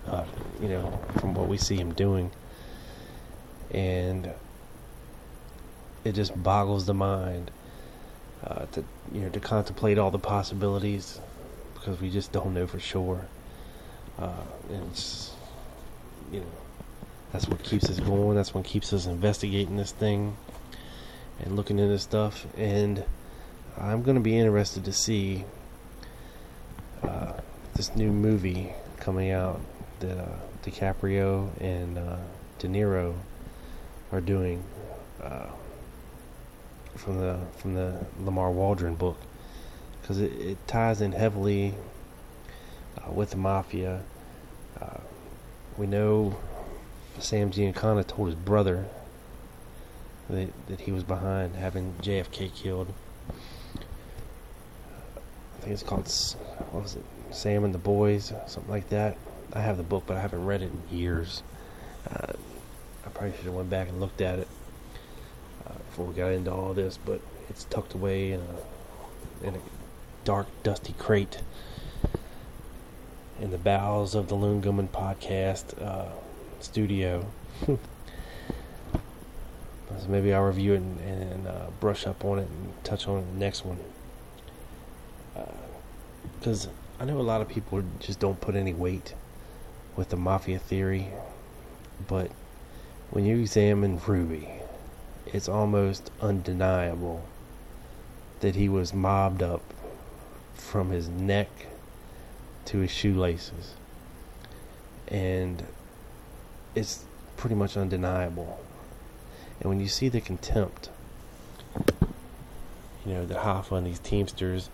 [0.08, 0.26] uh,
[0.62, 2.32] you know, from what we see him doing.
[3.70, 4.32] And
[6.04, 7.52] it just boggles the mind
[8.46, 11.20] uh, to you know to contemplate all the possibilities
[11.74, 13.26] because we just don't know for sure.
[14.20, 15.32] Uh, and it's
[16.32, 16.46] you know
[17.32, 18.36] that's what keeps us going.
[18.36, 20.36] That's what keeps us investigating this thing
[21.40, 22.46] and looking into stuff.
[22.58, 23.04] And
[23.80, 25.46] I'm going to be interested to see
[27.04, 27.34] uh,
[27.76, 29.62] this new movie coming out
[30.02, 30.28] that uh,
[30.64, 32.18] DiCaprio and uh,
[32.60, 33.16] De Niro
[34.12, 34.64] are doing
[35.24, 35.48] uh,
[36.96, 39.18] from the from the Lamar Waldron book
[40.02, 41.74] because it, it, ties in heavily
[42.98, 44.02] uh, with the mafia.
[44.80, 45.00] Uh,
[45.78, 46.38] we know
[47.20, 48.86] Sam Giancana told his brother
[50.30, 52.94] that, that he was behind having JFK killed.
[53.30, 53.34] I
[55.62, 56.12] think it's called
[56.72, 57.04] what was it?
[57.32, 59.18] Sam and the Boys, something like that.
[59.54, 61.44] I have the book, but I haven't read it in years.
[62.10, 62.34] Uh,
[63.06, 64.48] I probably should have went back and looked at it
[65.92, 67.20] before we got into all this, but
[67.50, 69.60] it's tucked away in a in a
[70.24, 71.42] dark, dusty crate
[73.42, 76.10] in the bowels of the Lone Gunman podcast uh,
[76.62, 77.26] studio.
[77.68, 77.78] so
[80.08, 83.22] maybe I'll review it and, and uh, brush up on it and touch on it
[83.24, 83.80] in the next one.
[86.40, 86.70] Because
[87.02, 89.14] I know a lot of people just don't put any weight
[89.98, 91.10] with the mafia theory,
[92.08, 92.32] but
[93.10, 94.61] when you examine Ruby,
[95.34, 97.24] it's almost undeniable
[98.42, 99.62] that he was mobbed up
[100.54, 101.50] from his neck
[102.66, 103.76] to his shoelaces.
[105.08, 105.64] And
[106.76, 107.06] it's
[107.38, 108.60] pretty much undeniable.
[109.60, 110.90] And when you see the contempt,
[113.06, 114.70] you know, that Hoffa and these Teamsters,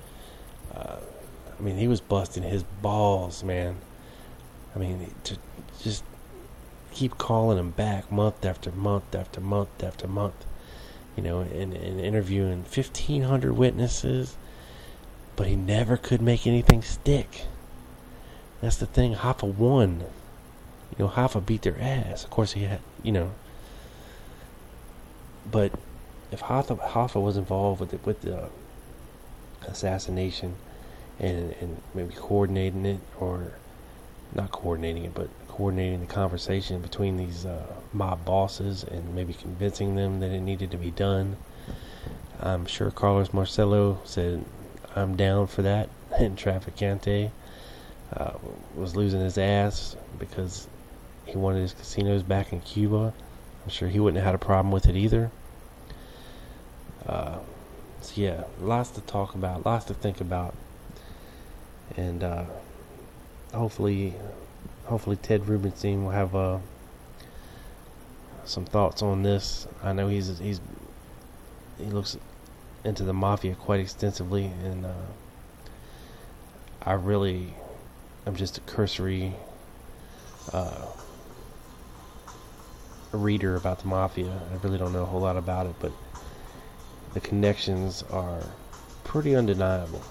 [0.73, 0.97] uh,
[1.57, 3.77] I mean, he was busting his balls, man.
[4.75, 5.37] I mean, to
[5.81, 6.03] just
[6.97, 10.45] keep calling him back month after month after month after month,
[11.15, 14.35] you know, and, and interviewing 1,500 witnesses,
[15.35, 17.43] but he never could make anything stick.
[18.61, 19.13] That's the thing.
[19.13, 20.05] Hoffa won.
[20.97, 22.23] You know, Hoffa beat their ass.
[22.23, 23.31] Of course, he had, you know.
[25.49, 25.73] But
[26.31, 28.49] if Hoffa, Hoffa was involved with the, with the
[29.67, 30.55] assassination
[31.19, 33.53] and, and maybe coordinating it, or
[34.35, 39.95] not coordinating it, but coordinating the conversation between these uh, mob bosses and maybe convincing
[39.95, 41.37] them that it needed to be done.
[42.39, 44.45] I'm sure Carlos Marcello said,
[44.95, 45.89] I'm down for that.
[46.17, 47.31] And Trafficante
[48.15, 48.31] uh,
[48.75, 50.67] was losing his ass because
[51.25, 53.13] he wanted his casinos back in Cuba.
[53.63, 55.29] I'm sure he wouldn't have had a problem with it either.
[57.05, 57.39] Uh,
[58.01, 60.55] so yeah, lots to talk about, lots to think about,
[61.95, 62.45] and uh,
[63.53, 64.13] hopefully,
[64.85, 66.59] hopefully Ted Rubenstein will have uh,
[68.45, 69.67] some thoughts on this.
[69.83, 70.61] I know he's he's
[71.77, 72.17] he looks
[72.83, 74.93] into the mafia quite extensively, and uh,
[76.81, 77.53] I really
[78.25, 79.33] am just a cursory
[80.53, 80.85] uh,
[83.11, 84.39] reader about the mafia.
[84.51, 85.91] I really don't know a whole lot about it, but
[87.13, 88.43] the connections are
[89.03, 90.01] pretty undeniable.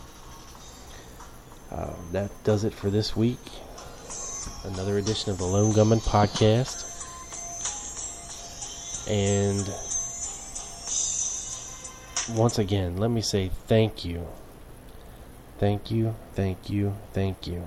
[1.76, 3.38] Uh, that does it for this week.
[4.64, 6.84] Another edition of the Lone Gunman podcast.
[9.10, 9.60] And
[12.38, 14.26] once again, let me say thank you.
[15.58, 17.66] Thank you, thank you, thank you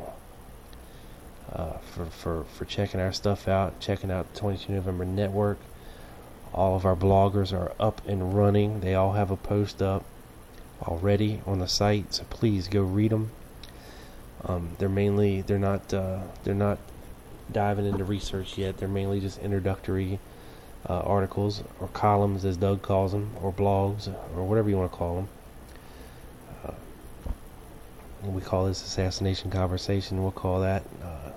[1.53, 5.59] uh, for, for, for checking our stuff out, checking out the 22 November Network.
[6.51, 8.79] All of our bloggers are up and running.
[8.79, 10.03] They all have a post up
[10.81, 13.29] already on the site, so please go read them.
[14.45, 16.77] Um, they're mainly they're not uh, they're not
[17.51, 18.77] diving into research yet.
[18.77, 20.19] They're mainly just introductory
[20.87, 24.97] uh, articles or columns, as Doug calls them, or blogs, or whatever you want to
[24.97, 25.27] call them.
[26.65, 30.21] Uh, we call this assassination conversation.
[30.21, 31.31] We'll call that uh,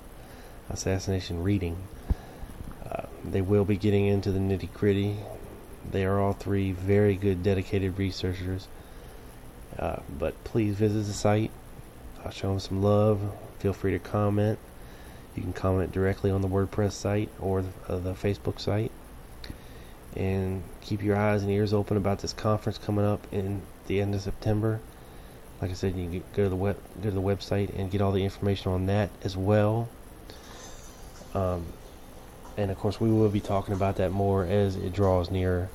[0.71, 1.77] assassination reading.
[2.89, 5.17] Uh, they will be getting into the nitty gritty.
[5.91, 8.69] They are all three very good, dedicated researchers.
[9.77, 11.51] Uh, but please visit the site
[12.31, 13.21] show them some love.
[13.59, 14.59] Feel free to comment.
[15.35, 18.93] You can comment directly on the WordPress site or the, uh, the Facebook site.
[20.15, 24.15] And keep your eyes and ears open about this conference coming up in the end
[24.15, 24.81] of September.
[25.61, 28.03] Like I said, you can go to the web, go to the website and get
[28.03, 29.89] all the information on that as well.
[31.35, 31.65] Um,
[32.57, 35.71] and of course, we will be talking about that more as it draws nearer.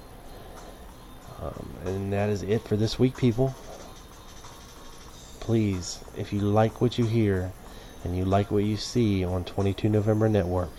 [1.41, 3.55] Um, and that is it for this week, people
[5.47, 7.53] please, if you like what you hear
[8.03, 10.71] and you like what you see on 22 November Network,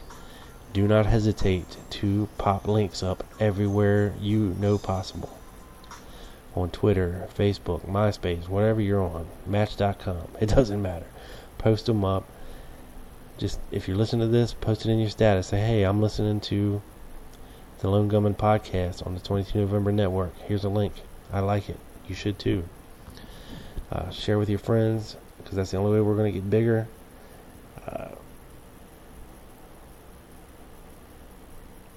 [0.75, 5.31] do not hesitate to pop links up everywhere you know possible.
[6.55, 11.07] On Twitter, Facebook, MySpace, whatever you're on, Match.com, it doesn't matter.
[11.57, 12.29] Post them up.
[13.39, 15.47] Just if you're listening to this, post it in your status.
[15.47, 16.83] Say, hey, I'm listening to
[17.79, 20.39] the Lone Gunman podcast on the 22 November Network.
[20.43, 20.93] Here's a link.
[21.33, 21.81] I like it.
[22.07, 22.65] You should too.
[23.91, 26.87] Uh, share with your friends because that's the only way we're going to get bigger.
[27.87, 28.09] Uh,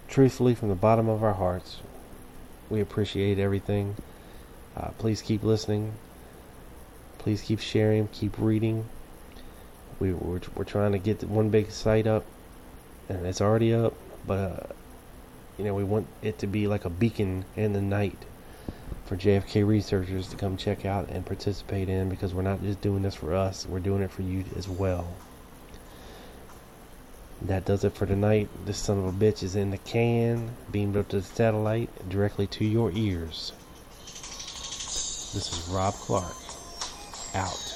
[0.08, 1.82] truthfully, from the bottom of our hearts,
[2.70, 3.96] we appreciate everything.
[4.78, 5.94] Uh, please keep listening.
[7.18, 8.08] Please keep sharing.
[8.08, 8.86] Keep reading.
[10.00, 12.24] We, we're, we're trying to get one big site up,
[13.10, 13.94] and it's already up.
[14.26, 14.76] But
[15.58, 18.18] you know, we want it to be like a beacon in the night
[19.12, 23.01] for JFK researchers to come check out and participate in because we're not just doing
[23.01, 25.05] this for us, we're doing it for you as well.
[27.41, 28.47] That does it for tonight.
[28.64, 32.47] This son of a bitch is in the can, beamed up to the satellite, directly
[32.47, 33.51] to your ears.
[34.05, 36.34] This is Rob Clark.
[37.36, 37.70] Out.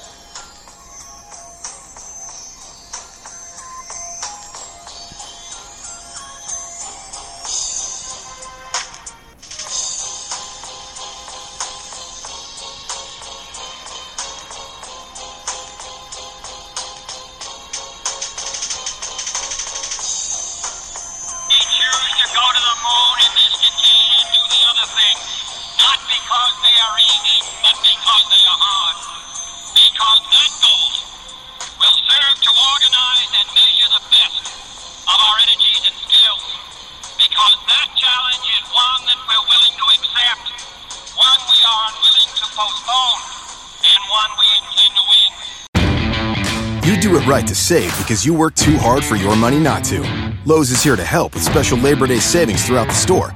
[26.62, 28.96] they are easy, but because they are hard.
[29.76, 30.92] Because that goal
[31.76, 34.44] will serve to organize and measure the best
[35.04, 36.46] of our energies and skills.
[37.20, 40.44] Because that challenge is one that we're willing to accept,
[41.12, 43.22] one we are unwilling to postpone,
[43.84, 45.32] and one we intend to win.
[46.88, 49.84] You do it right to save because you work too hard for your money not
[49.92, 50.00] to.
[50.46, 53.35] Lowe's is here to help with special Labor Day savings throughout the store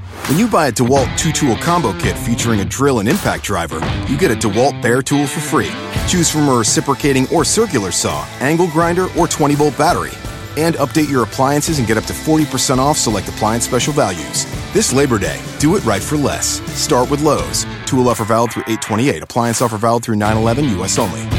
[0.31, 3.81] When you buy a DeWalt two tool combo kit featuring a drill and impact driver,
[4.07, 5.69] you get a DeWalt bare tool for free.
[6.07, 10.13] Choose from a reciprocating or circular saw, angle grinder, or 20 volt battery.
[10.55, 14.45] And update your appliances and get up to 40% off select appliance special values.
[14.71, 16.61] This Labor Day, do it right for less.
[16.81, 17.65] Start with Lowe's.
[17.85, 19.23] Tool offer valid through 828.
[19.23, 21.30] Appliance offer valid through 911 US only.